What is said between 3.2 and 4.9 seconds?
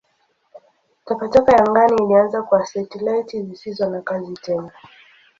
zisizo na kazi tena.